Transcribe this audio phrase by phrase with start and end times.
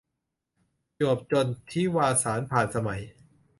[0.97, 3.01] จวบจนทิวาวารผ่านสมัย